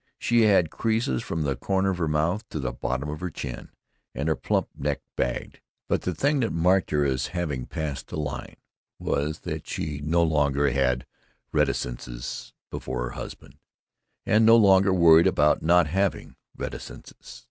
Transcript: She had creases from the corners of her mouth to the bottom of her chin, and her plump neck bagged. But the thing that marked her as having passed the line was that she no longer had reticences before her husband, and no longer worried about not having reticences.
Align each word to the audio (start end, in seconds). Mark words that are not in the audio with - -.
She 0.17 0.41
had 0.45 0.71
creases 0.71 1.21
from 1.21 1.43
the 1.43 1.55
corners 1.55 1.91
of 1.91 1.97
her 1.99 2.07
mouth 2.07 2.49
to 2.49 2.59
the 2.59 2.71
bottom 2.71 3.07
of 3.07 3.19
her 3.19 3.29
chin, 3.29 3.69
and 4.15 4.27
her 4.29 4.35
plump 4.35 4.69
neck 4.75 4.99
bagged. 5.15 5.59
But 5.87 6.01
the 6.01 6.15
thing 6.15 6.39
that 6.39 6.49
marked 6.51 6.89
her 6.89 7.05
as 7.05 7.27
having 7.37 7.67
passed 7.67 8.07
the 8.07 8.17
line 8.17 8.55
was 8.97 9.41
that 9.41 9.67
she 9.67 10.01
no 10.03 10.23
longer 10.23 10.71
had 10.71 11.05
reticences 11.53 12.51
before 12.71 13.03
her 13.03 13.09
husband, 13.11 13.59
and 14.25 14.43
no 14.43 14.55
longer 14.55 14.91
worried 14.91 15.27
about 15.27 15.61
not 15.61 15.85
having 15.85 16.35
reticences. 16.57 17.39